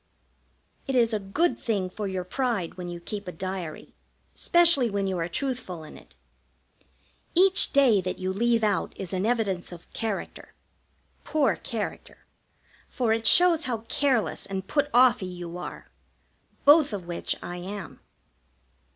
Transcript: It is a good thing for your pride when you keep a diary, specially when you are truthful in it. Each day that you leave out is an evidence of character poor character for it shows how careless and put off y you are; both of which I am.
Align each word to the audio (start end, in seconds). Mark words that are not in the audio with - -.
It 0.87 0.95
is 0.95 1.13
a 1.13 1.19
good 1.19 1.59
thing 1.59 1.87
for 1.87 2.07
your 2.07 2.23
pride 2.23 2.73
when 2.73 2.89
you 2.89 2.99
keep 2.99 3.27
a 3.27 3.31
diary, 3.31 3.93
specially 4.33 4.89
when 4.89 5.05
you 5.05 5.19
are 5.19 5.27
truthful 5.29 5.83
in 5.83 5.95
it. 5.95 6.15
Each 7.35 7.71
day 7.71 8.01
that 8.01 8.17
you 8.17 8.33
leave 8.33 8.63
out 8.63 8.93
is 8.97 9.13
an 9.13 9.27
evidence 9.27 9.71
of 9.71 9.93
character 9.93 10.55
poor 11.23 11.55
character 11.55 12.25
for 12.89 13.13
it 13.13 13.27
shows 13.27 13.65
how 13.65 13.81
careless 13.89 14.47
and 14.47 14.67
put 14.67 14.89
off 14.91 15.21
y 15.21 15.27
you 15.27 15.55
are; 15.59 15.91
both 16.65 16.93
of 16.93 17.05
which 17.05 17.35
I 17.43 17.57
am. 17.57 17.99